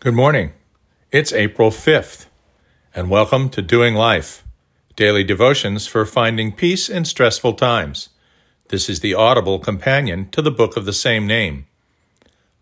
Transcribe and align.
Good 0.00 0.14
morning. 0.14 0.52
It's 1.12 1.30
April 1.30 1.70
5th, 1.70 2.24
and 2.94 3.10
welcome 3.10 3.50
to 3.50 3.60
Doing 3.60 3.94
Life, 3.94 4.42
daily 4.96 5.22
devotions 5.22 5.86
for 5.86 6.06
finding 6.06 6.52
peace 6.52 6.88
in 6.88 7.04
stressful 7.04 7.52
times. 7.52 8.08
This 8.68 8.88
is 8.88 9.00
the 9.00 9.12
audible 9.12 9.58
companion 9.58 10.30
to 10.30 10.40
the 10.40 10.50
book 10.50 10.78
of 10.78 10.86
the 10.86 10.94
same 10.94 11.26
name. 11.26 11.66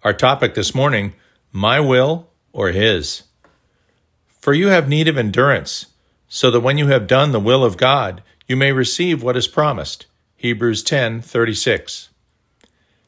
Our 0.03 0.13
topic 0.13 0.55
this 0.55 0.75
morning 0.75 1.13
My 1.53 1.79
Will 1.79 2.27
or 2.53 2.71
His. 2.71 3.23
For 4.41 4.53
you 4.53 4.67
have 4.67 4.89
need 4.89 5.07
of 5.07 5.17
endurance, 5.17 5.87
so 6.29 6.51
that 6.51 6.59
when 6.59 6.77
you 6.77 6.89
have 6.89 7.07
done 7.07 7.31
the 7.31 7.39
will 7.39 7.63
of 7.65 7.77
God, 7.77 8.21
you 8.49 8.57
may 8.57 8.73
receive 8.73 9.23
what 9.23 9.37
is 9.37 9.47
promised. 9.47 10.07
Hebrews 10.35 10.83
10:36. 10.83 12.09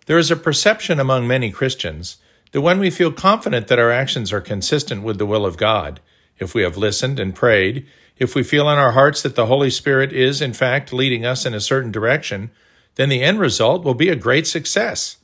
There 0.06 0.18
is 0.18 0.30
a 0.30 0.37
perception 0.37 1.01
among 1.01 1.26
many 1.26 1.51
Christians 1.51 2.18
that 2.52 2.60
when 2.60 2.78
we 2.78 2.90
feel 2.90 3.12
confident 3.12 3.68
that 3.68 3.78
our 3.78 3.90
actions 3.90 4.32
are 4.32 4.40
consistent 4.40 5.02
with 5.02 5.18
the 5.18 5.27
will 5.27 5.46
of 5.46 5.56
God, 5.56 6.00
if 6.38 6.54
we 6.54 6.62
have 6.62 6.76
listened 6.76 7.20
and 7.20 7.34
prayed, 7.34 7.86
if 8.16 8.34
we 8.34 8.42
feel 8.42 8.68
in 8.70 8.78
our 8.78 8.92
hearts 8.92 9.23
that 9.23 9.37
the 9.37 9.46
Holy 9.46 9.70
Spirit 9.70 10.12
is, 10.12 10.43
in 10.43 10.52
fact, 10.52 10.93
leading 10.93 11.24
us 11.24 11.46
in 11.46 11.54
a 11.54 11.60
certain 11.60 11.93
direction, 11.93 12.51
then 12.96 13.09
the 13.09 13.23
end 13.23 13.38
result 13.38 13.84
will 13.84 13.95
be 13.95 14.09
a 14.09 14.16
great 14.16 14.46
success. 14.46 15.16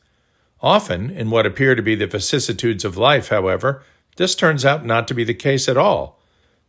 Often, 0.63 1.11
in 1.11 1.31
what 1.31 1.47
appear 1.47 1.75
to 1.75 1.83
be 1.83 1.95
the 1.95 2.07
vicissitudes 2.07 2.85
of 2.85 2.97
life, 2.97 3.29
however, 3.29 3.83
this 4.17 4.35
turns 4.35 4.65
out 4.65 4.87
not 4.87 5.07
to 5.09 5.15
be 5.15 5.25
the 5.25 5.35
case 5.35 5.69
at 5.69 5.77
all. 5.77 6.19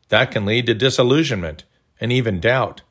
That 0.09 0.31
can 0.31 0.45
lead 0.45 0.66
to 0.66 0.73
disillusionment 0.73 1.63
and 2.00 2.11
even 2.11 2.39
doubt. 2.39 2.81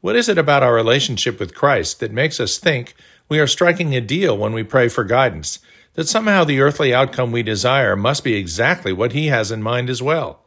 What 0.00 0.16
is 0.16 0.28
it 0.28 0.38
about 0.38 0.62
our 0.62 0.74
relationship 0.74 1.38
with 1.38 1.54
Christ 1.54 2.00
that 2.00 2.12
makes 2.12 2.40
us 2.40 2.58
think 2.58 2.94
we 3.28 3.38
are 3.38 3.46
striking 3.46 3.94
a 3.94 4.00
deal 4.00 4.36
when 4.36 4.52
we 4.52 4.62
pray 4.62 4.88
for 4.88 5.04
guidance, 5.04 5.58
that 5.96 6.06
somehow 6.06 6.44
the 6.44 6.60
earthly 6.60 6.94
outcome 6.94 7.32
we 7.32 7.42
desire 7.42 7.96
must 7.96 8.22
be 8.22 8.34
exactly 8.34 8.92
what 8.92 9.12
He 9.12 9.26
has 9.26 9.50
in 9.50 9.62
mind 9.62 9.90
as 9.90 10.02
well. 10.02 10.44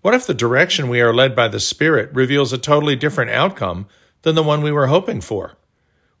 What 0.00 0.14
if 0.14 0.26
the 0.26 0.34
direction 0.34 0.88
we 0.88 1.00
are 1.00 1.12
led 1.12 1.34
by 1.34 1.48
the 1.48 1.60
Spirit 1.60 2.10
reveals 2.14 2.52
a 2.52 2.58
totally 2.58 2.94
different 2.94 3.32
outcome 3.32 3.88
than 4.22 4.36
the 4.36 4.44
one 4.44 4.62
we 4.62 4.70
were 4.70 4.86
hoping 4.86 5.20
for? 5.20 5.56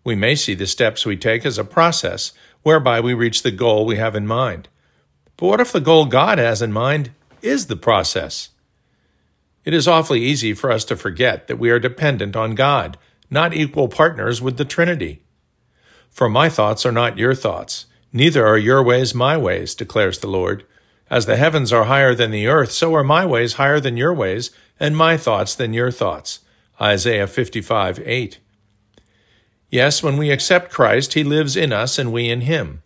We 0.02 0.16
may 0.16 0.34
see 0.34 0.54
the 0.54 0.66
steps 0.66 1.06
we 1.06 1.16
take 1.16 1.46
as 1.46 1.58
a 1.58 1.64
process 1.64 2.32
whereby 2.62 3.00
we 3.00 3.14
reach 3.14 3.42
the 3.42 3.52
goal 3.52 3.86
we 3.86 3.96
have 3.96 4.16
in 4.16 4.26
mind. 4.26 4.68
But 5.36 5.46
what 5.46 5.60
if 5.60 5.70
the 5.70 5.80
goal 5.80 6.06
God 6.06 6.38
has 6.38 6.60
in 6.60 6.72
mind 6.72 7.12
is 7.42 7.66
the 7.66 7.76
process? 7.76 8.50
It 9.64 9.74
is 9.74 9.86
awfully 9.86 10.22
easy 10.22 10.54
for 10.54 10.72
us 10.72 10.84
to 10.86 10.96
forget 10.96 11.46
that 11.46 11.58
we 11.58 11.70
are 11.70 11.78
dependent 11.78 12.34
on 12.34 12.56
God, 12.56 12.98
not 13.30 13.54
equal 13.54 13.88
partners 13.88 14.42
with 14.42 14.56
the 14.56 14.64
Trinity. 14.64 15.22
For 16.10 16.28
my 16.28 16.48
thoughts 16.48 16.84
are 16.84 16.92
not 16.92 17.18
your 17.18 17.34
thoughts, 17.34 17.86
Neither 18.16 18.46
are 18.46 18.56
your 18.56 18.82
ways 18.82 19.14
my 19.14 19.36
ways, 19.36 19.74
declares 19.74 20.20
the 20.20 20.26
Lord. 20.26 20.64
As 21.10 21.26
the 21.26 21.36
heavens 21.36 21.70
are 21.70 21.84
higher 21.84 22.14
than 22.14 22.30
the 22.30 22.46
earth, 22.46 22.72
so 22.72 22.94
are 22.94 23.04
my 23.04 23.26
ways 23.26 23.54
higher 23.60 23.78
than 23.78 23.98
your 23.98 24.14
ways, 24.14 24.50
and 24.80 24.96
my 24.96 25.18
thoughts 25.18 25.54
than 25.54 25.74
your 25.74 25.90
thoughts. 25.90 26.40
Isaiah 26.80 27.26
55 27.26 28.00
8. 28.02 28.38
Yes, 29.68 30.02
when 30.02 30.16
we 30.16 30.30
accept 30.30 30.72
Christ, 30.72 31.12
he 31.12 31.24
lives 31.24 31.56
in 31.56 31.74
us 31.74 31.98
and 31.98 32.10
we 32.10 32.30
in 32.30 32.40
him. 32.40 32.82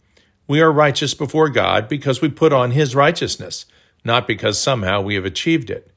We 0.48 0.60
are 0.60 0.72
righteous 0.72 1.14
before 1.14 1.48
God 1.48 1.88
because 1.88 2.20
we 2.20 2.28
put 2.28 2.52
on 2.52 2.72
his 2.72 2.96
righteousness, 2.96 3.66
not 4.04 4.26
because 4.26 4.58
somehow 4.58 5.00
we 5.00 5.14
have 5.14 5.24
achieved 5.24 5.70
it 5.70 5.92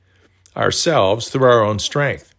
ourselves 0.56 1.30
through 1.30 1.50
our 1.50 1.64
own 1.64 1.80
strength. 1.80 2.36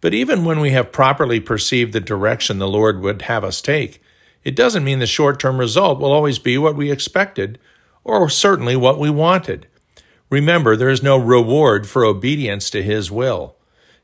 But 0.00 0.14
even 0.14 0.44
when 0.44 0.60
we 0.60 0.70
have 0.70 0.92
properly 0.92 1.40
perceived 1.40 1.92
the 1.92 2.00
direction 2.00 2.60
the 2.60 2.68
Lord 2.68 3.00
would 3.00 3.22
have 3.22 3.42
us 3.42 3.60
take, 3.60 4.00
it 4.44 4.56
doesn't 4.56 4.84
mean 4.84 4.98
the 4.98 5.06
short 5.06 5.40
term 5.40 5.58
result 5.58 5.98
will 5.98 6.12
always 6.12 6.38
be 6.38 6.58
what 6.58 6.76
we 6.76 6.90
expected, 6.90 7.58
or 8.04 8.28
certainly 8.28 8.76
what 8.76 8.98
we 8.98 9.10
wanted. 9.10 9.66
Remember, 10.30 10.76
there 10.76 10.88
is 10.88 11.02
no 11.02 11.16
reward 11.16 11.86
for 11.86 12.04
obedience 12.04 12.70
to 12.70 12.82
His 12.82 13.10
will. 13.10 13.56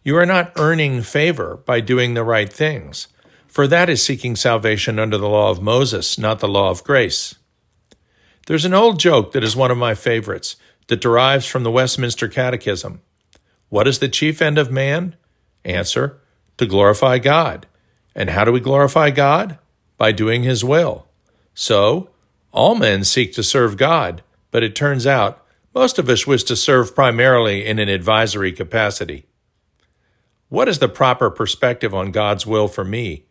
You 0.03 0.17
are 0.17 0.27
not 0.27 0.53
earning 0.57 1.03
favor 1.03 1.57
by 1.65 1.81
doing 1.81 2.15
the 2.15 2.25
right 2.25 2.53
things, 2.53 3.09
for 3.47 3.67
that 3.67 3.89
is 3.89 4.03
seeking 4.03 4.37
salvation 4.37 4.99
under 4.99 5.17
the 5.17 5.29
law 5.29 5.51
of 5.51 5.63
Moses, 5.63 6.19
not 6.19 6.41
the 6.41 6.49
law 6.49 6.71
of 6.71 6.85
grace. 6.85 7.37
There's 8.47 8.67
an 8.67 8.75
old 8.75 8.99
joke 8.99 9.33
that 9.33 9.45
is 9.45 9.57
one 9.57 9.71
of 9.71 9.79
my 9.79 9.95
favorites 9.95 10.57
that 10.89 11.01
derives 11.01 11.47
from 11.47 11.63
the 11.63 11.71
Westminster 11.71 12.29
Catechism. 12.29 13.01
What 13.71 13.89
is 13.89 13.99
the 13.99 14.09
chief 14.09 14.43
end 14.43 14.59
of 14.59 14.71
man? 14.71 15.17
Answer 15.65 16.21
To 16.59 16.67
glorify 16.67 17.19
God. 17.19 17.67
And 18.15 18.31
how 18.31 18.45
do 18.45 18.53
we 18.53 18.61
glorify 18.61 19.11
God? 19.11 19.59
By 19.97 20.13
doing 20.13 20.43
his 20.43 20.65
will. 20.65 21.07
So, 21.55 22.11
all 22.53 22.75
men 22.75 23.05
seek 23.05 23.33
to 23.35 23.43
serve 23.43 23.77
God, 23.77 24.23
but 24.51 24.63
it 24.63 24.75
turns 24.75 25.07
out 25.07 25.45
most 25.75 25.99
of 25.99 26.09
us 26.09 26.27
wish 26.27 26.45
to 26.45 26.57
serve 26.57 26.95
primarily 26.95 27.67
in 27.67 27.79
an 27.79 27.89
advisory 27.89 28.53
capacity. 28.53 29.27
What 30.49 30.69
is 30.69 30.79
the 30.79 30.89
proper 30.89 31.31
perspective 31.31 31.93
on 31.93 32.13
God's 32.13 32.47
will 32.47 32.69
for 32.69 32.85
me? 32.85 33.25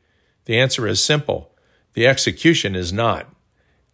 The 0.45 0.59
answer 0.59 0.85
is 0.87 1.01
simple. 1.01 1.55
The 1.93 2.05
execution 2.05 2.75
is 2.75 2.91
not. 2.91 3.33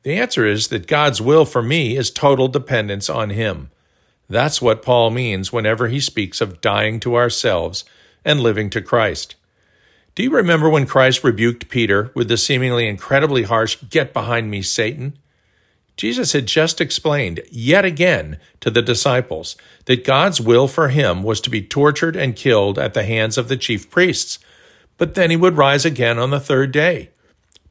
The 0.04 0.16
answer 0.16 0.46
is 0.46 0.70
that 0.70 0.88
God's 0.88 1.22
will 1.22 1.46
for 1.46 1.62
me 1.62 1.96
is 1.96 2.10
total 2.10 2.48
dependence 2.48 3.10
on 3.10 3.30
Him. 3.30 3.70
That's 4.30 4.62
what 4.62 4.84
Paul 4.84 5.10
means 5.10 5.52
whenever 5.52 5.88
he 5.88 6.00
speaks 6.00 6.40
of 6.40 6.62
dying 6.62 7.00
to 7.02 7.16
ourselves 7.16 7.84
and 8.24 8.40
living 8.40 8.70
to 8.70 8.82
Christ. 8.82 9.36
Do 10.20 10.24
you 10.24 10.32
remember 10.32 10.70
when 10.70 10.86
Christ 10.86 11.24
rebuked 11.24 11.70
Peter 11.70 12.12
with 12.14 12.28
the 12.28 12.36
seemingly 12.36 12.90
incredibly 12.90 13.44
harsh, 13.44 13.78
Get 13.90 14.12
behind 14.12 14.52
me, 14.52 14.62
Satan? 14.62 15.18
Jesus 15.96 16.34
had 16.34 16.46
just 16.46 16.82
explained, 16.82 17.40
yet 17.50 17.86
again, 17.86 18.38
to 18.60 18.70
the 18.70 18.82
disciples 18.82 19.56
that 19.86 20.04
God's 20.04 20.42
will 20.42 20.68
for 20.68 20.90
him 20.90 21.24
was 21.24 21.40
to 21.40 21.50
be 21.50 21.62
tortured 21.62 22.18
and 22.18 22.36
killed 22.36 22.78
at 22.78 22.94
the 22.94 23.06
hands 23.06 23.38
of 23.38 23.48
the 23.48 23.56
chief 23.56 23.90
priests, 23.90 24.40
but 24.98 25.16
then 25.16 25.30
he 25.30 25.38
would 25.38 25.56
rise 25.56 25.86
again 25.86 26.20
on 26.20 26.32
the 26.32 26.40
third 26.42 26.74
day. 26.74 27.12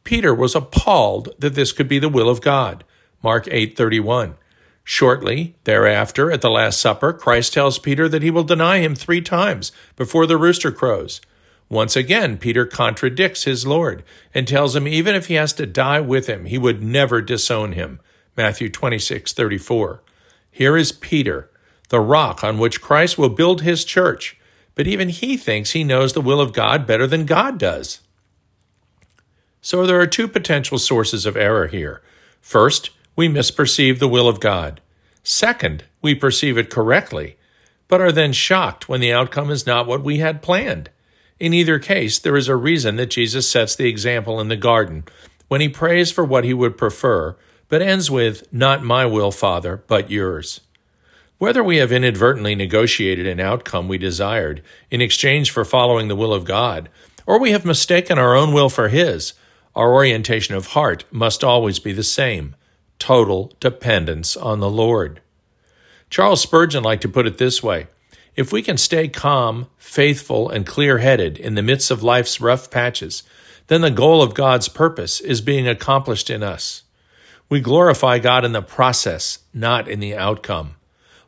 Peter 0.03 0.35
was 0.35 0.55
appalled 0.55 1.29
that 1.39 1.55
this 1.55 1.71
could 1.71 1.87
be 1.87 1.99
the 1.99 2.09
will 2.09 2.31
of 2.31 2.41
God. 2.41 2.83
Mark 3.23 3.47
8:31. 3.51 4.37
Shortly 4.85 5.55
thereafter, 5.65 6.33
at 6.33 6.41
the 6.41 6.49
Last 6.49 6.81
Supper, 6.81 7.13
Christ 7.13 7.53
tells 7.53 7.79
Peter 7.79 8.09
that 8.09 8.23
he 8.23 8.31
will 8.31 8.43
deny 8.43 8.79
him 8.79 8.95
three 8.95 9.21
times 9.21 9.71
before 9.97 10.25
the 10.25 10.39
rooster 10.39 10.73
crows. 10.73 11.21
Once 11.71 11.97
again, 11.97 12.39
Peter 12.39 12.65
contradicts 12.65 13.45
his 13.45 13.67
Lord 13.67 14.03
and 14.35 14.49
tells 14.49 14.75
him 14.75 14.89
even 14.89 15.15
if 15.15 15.27
he 15.27 15.35
has 15.35 15.53
to 15.55 15.67
die 15.67 16.01
with 16.01 16.27
him, 16.27 16.47
he 16.47 16.57
would 16.57 16.83
never 16.83 17.21
disown 17.21 17.73
him. 17.73 18.01
Matthew 18.37 18.71
26, 18.71 19.33
34. 19.33 20.03
Here 20.51 20.77
is 20.77 20.93
Peter, 20.93 21.51
the 21.91 22.01
rock 22.01 22.43
on 22.43 22.59
which 22.59 22.81
Christ 22.81 23.19
will 23.19 23.29
build 23.29 23.63
his 23.63 23.85
church, 23.85 24.39
but 24.75 24.87
even 24.87 25.09
he 25.11 25.37
thinks 25.37 25.73
he 25.73 25.85
knows 25.85 26.13
the 26.13 26.21
will 26.21 26.41
of 26.41 26.53
God 26.53 26.87
better 26.87 27.07
than 27.07 27.27
God 27.27 27.59
does. 27.59 28.01
So 29.61 29.87
there 29.87 30.01
are 30.01 30.07
two 30.07 30.29
potential 30.29 30.79
sources 30.79 31.27
of 31.27 31.37
error 31.37 31.67
here. 31.67 32.01
First, 32.41 32.91
we 33.15 33.29
misperceive 33.29 33.99
the 33.99 34.09
will 34.09 34.29
of 34.29 34.41
God. 34.41 34.81
Second, 35.23 35.85
we 36.01 36.15
perceive 36.15 36.57
it 36.57 36.71
correctly, 36.71 37.37
but 37.89 38.01
are 38.01 38.13
then 38.13 38.33
shocked 38.33 38.89
when 38.89 39.01
the 39.01 39.13
outcome 39.13 39.51
is 39.51 39.67
not 39.67 39.87
what 39.87 40.03
we 40.03 40.19
had 40.19 40.41
planned. 40.41 40.89
In 41.41 41.55
either 41.55 41.79
case, 41.79 42.19
there 42.19 42.37
is 42.37 42.49
a 42.49 42.57
reason 42.57 42.97
that 42.97 43.11
Jesus 43.11 43.49
sets 43.49 43.77
the 43.77 43.89
example 43.89 44.41
in 44.41 44.49
the 44.49 44.57
garden 44.57 45.05
when 45.47 45.61
he 45.61 45.69
prays 45.69 46.11
for 46.11 46.25
what 46.25 46.45
he 46.45 46.53
would 46.53 46.77
prefer, 46.77 47.37
but 47.69 47.83
ends 47.83 48.11
with, 48.11 48.53
Not 48.53 48.83
my 48.83 49.07
will, 49.07 49.31
Father, 49.31 49.83
but 49.87 50.11
yours. 50.11 50.61
Whether 51.39 51.63
we 51.63 51.77
have 51.77 51.93
inadvertently 51.93 52.57
negotiated 52.57 53.27
an 53.27 53.39
outcome 53.39 53.87
we 53.87 53.99
desired 53.99 54.63
in 54.91 55.01
exchange 55.01 55.53
for 55.53 55.65
following 55.65 56.09
the 56.09 56.17
will 56.17 56.35
of 56.35 56.45
God, 56.45 56.89
or 57.27 57.39
we 57.39 57.53
have 57.53 57.65
mistaken 57.65 58.19
our 58.19 58.35
own 58.35 58.53
will 58.53 58.69
for 58.69 58.89
His, 58.89 59.35
our 59.77 59.93
orientation 59.93 60.57
of 60.57 60.69
heart 60.69 61.05
must 61.13 61.45
always 61.45 61.79
be 61.79 61.93
the 61.93 62.03
same 62.03 62.57
total 62.99 63.53
dependence 63.61 64.37
on 64.37 64.59
the 64.59 64.71
Lord. 64.71 65.21
Charles 66.11 66.41
Spurgeon 66.41 66.83
liked 66.83 67.03
to 67.03 67.09
put 67.09 67.27
it 67.27 67.39
this 67.39 67.63
way 67.63 67.87
if 68.39 68.53
we 68.53 68.63
can 68.63 68.77
stay 68.77 69.09
calm, 69.09 69.67
faithful, 69.79 70.49
and 70.49 70.65
clear 70.65 70.99
headed 70.99 71.39
in 71.39 71.57
the 71.57 71.63
midst 71.63 71.91
of 71.91 72.05
life's 72.05 72.41
rough 72.41 72.71
patches, 72.71 73.25
then 73.67 73.81
the 73.81 73.91
goal 73.91 74.23
of 74.23 74.33
God's 74.33 74.69
purpose 74.69 75.21
is 75.21 75.41
being 75.41 75.67
accomplished 75.67 76.31
in 76.31 76.45
us. 76.45 76.85
We 77.49 77.61
glorify 77.61 78.21
God 78.21 78.45
in 78.45 78.53
the 78.53 78.63
process, 78.63 79.41
not 79.53 79.89
in 79.89 79.99
the 79.99 80.15
outcome. 80.17 80.77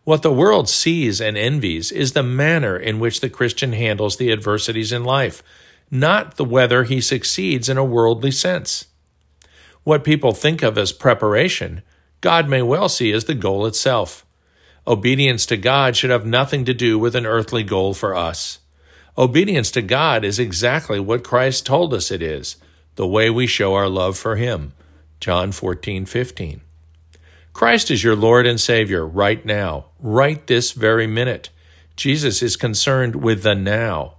What 0.04 0.22
the 0.22 0.32
world 0.32 0.68
sees 0.68 1.20
and 1.20 1.36
envies 1.36 1.90
is 1.90 2.12
the 2.12 2.22
manner 2.22 2.76
in 2.76 3.00
which 3.00 3.18
the 3.18 3.28
Christian 3.28 3.72
handles 3.72 4.16
the 4.16 4.30
adversities 4.30 4.92
in 4.92 5.02
life, 5.02 5.42
not 5.90 6.36
the 6.36 6.44
whether 6.44 6.84
he 6.84 7.00
succeeds 7.00 7.68
in 7.68 7.76
a 7.76 7.84
worldly 7.84 8.30
sense. 8.30 8.86
What 9.82 10.04
people 10.04 10.32
think 10.32 10.62
of 10.62 10.78
as 10.78 10.92
preparation, 10.92 11.82
God 12.20 12.48
may 12.48 12.62
well 12.62 12.88
see 12.88 13.10
as 13.10 13.24
the 13.24 13.34
goal 13.34 13.66
itself. 13.66 14.24
Obedience 14.90 15.46
to 15.46 15.56
God 15.56 15.94
should 15.94 16.10
have 16.10 16.26
nothing 16.26 16.64
to 16.64 16.74
do 16.74 16.98
with 16.98 17.14
an 17.14 17.24
earthly 17.24 17.62
goal 17.62 17.94
for 17.94 18.12
us. 18.12 18.58
Obedience 19.16 19.70
to 19.70 19.82
God 19.82 20.24
is 20.24 20.40
exactly 20.40 20.98
what 20.98 21.22
Christ 21.22 21.64
told 21.64 21.94
us 21.94 22.10
it 22.10 22.20
is, 22.20 22.56
the 22.96 23.06
way 23.06 23.30
we 23.30 23.46
show 23.46 23.74
our 23.74 23.88
love 23.88 24.18
for 24.18 24.34
Him. 24.34 24.72
John 25.20 25.52
14, 25.52 26.06
15. 26.06 26.62
Christ 27.52 27.88
is 27.92 28.02
your 28.02 28.16
Lord 28.16 28.48
and 28.48 28.60
Savior 28.60 29.06
right 29.06 29.46
now, 29.46 29.84
right 30.00 30.44
this 30.48 30.72
very 30.72 31.06
minute. 31.06 31.50
Jesus 31.94 32.42
is 32.42 32.56
concerned 32.56 33.14
with 33.14 33.44
the 33.44 33.54
now. 33.54 34.14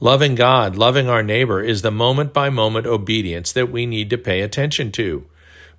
Loving 0.00 0.34
God, 0.36 0.74
loving 0.74 1.06
our 1.06 1.22
neighbor 1.22 1.60
is 1.62 1.82
the 1.82 1.90
moment 1.90 2.32
by 2.32 2.48
moment 2.48 2.86
obedience 2.86 3.52
that 3.52 3.70
we 3.70 3.84
need 3.84 4.08
to 4.08 4.16
pay 4.16 4.40
attention 4.40 4.90
to. 4.92 5.26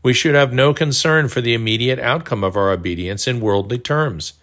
We 0.05 0.13
should 0.13 0.35
have 0.35 0.53
no 0.53 0.71
concern 0.71 1.29
for 1.29 1.41
the 1.41 1.55
immediate 1.55 1.97
outcome 1.97 2.43
of 2.43 2.55
our 2.55 2.69
obedience 2.69 3.27
in 3.27 3.39
worldly 3.39 3.79
terms. 3.79 4.33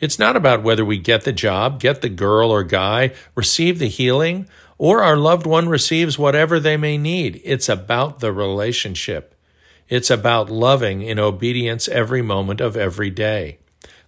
It's 0.00 0.18
not 0.18 0.34
about 0.34 0.64
whether 0.64 0.84
we 0.84 0.98
get 0.98 1.22
the 1.22 1.32
job, 1.32 1.78
get 1.78 2.02
the 2.02 2.08
girl 2.08 2.50
or 2.50 2.64
guy, 2.64 3.12
receive 3.36 3.78
the 3.78 3.86
healing, 3.86 4.48
or 4.78 5.00
our 5.00 5.16
loved 5.16 5.46
one 5.46 5.68
receives 5.68 6.18
whatever 6.18 6.58
they 6.58 6.76
may 6.76 6.98
need. 6.98 7.40
It's 7.44 7.68
about 7.68 8.18
the 8.18 8.32
relationship. 8.32 9.36
It's 9.88 10.10
about 10.10 10.50
loving 10.50 11.02
in 11.02 11.20
obedience 11.20 11.86
every 11.86 12.20
moment 12.20 12.60
of 12.60 12.76
every 12.76 13.10
day. 13.10 13.58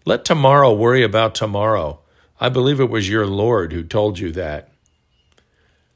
Let 0.04 0.24
tomorrow 0.24 0.72
worry 0.74 1.04
about 1.04 1.36
tomorrow. 1.36 2.00
I 2.40 2.48
believe 2.48 2.80
it 2.80 2.90
was 2.90 3.08
your 3.08 3.24
Lord 3.24 3.72
who 3.72 3.84
told 3.84 4.18
you 4.18 4.32
that. 4.32 4.68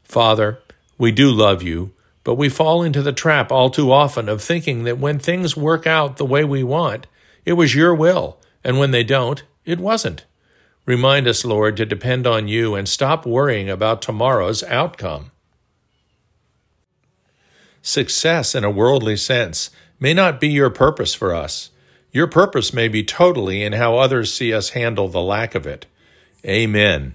Father, 0.04 0.60
we 0.96 1.10
do 1.10 1.28
love 1.28 1.60
you, 1.60 1.92
but 2.28 2.34
we 2.34 2.50
fall 2.50 2.82
into 2.82 3.00
the 3.00 3.10
trap 3.10 3.50
all 3.50 3.70
too 3.70 3.90
often 3.90 4.28
of 4.28 4.42
thinking 4.42 4.84
that 4.84 4.98
when 4.98 5.18
things 5.18 5.56
work 5.56 5.86
out 5.86 6.18
the 6.18 6.26
way 6.26 6.44
we 6.44 6.62
want, 6.62 7.06
it 7.46 7.54
was 7.54 7.74
your 7.74 7.94
will, 7.94 8.38
and 8.62 8.78
when 8.78 8.90
they 8.90 9.02
don't, 9.02 9.44
it 9.64 9.80
wasn't. 9.80 10.26
Remind 10.84 11.26
us, 11.26 11.42
Lord, 11.42 11.78
to 11.78 11.86
depend 11.86 12.26
on 12.26 12.46
you 12.46 12.74
and 12.74 12.86
stop 12.86 13.24
worrying 13.24 13.70
about 13.70 14.02
tomorrow's 14.02 14.62
outcome. 14.64 15.30
Success 17.80 18.54
in 18.54 18.62
a 18.62 18.70
worldly 18.70 19.16
sense 19.16 19.70
may 19.98 20.12
not 20.12 20.38
be 20.38 20.48
your 20.48 20.68
purpose 20.68 21.14
for 21.14 21.34
us. 21.34 21.70
Your 22.12 22.26
purpose 22.26 22.74
may 22.74 22.88
be 22.88 23.02
totally 23.02 23.62
in 23.62 23.72
how 23.72 23.96
others 23.96 24.34
see 24.34 24.52
us 24.52 24.68
handle 24.76 25.08
the 25.08 25.22
lack 25.22 25.54
of 25.54 25.66
it. 25.66 25.86
Amen. 26.44 27.14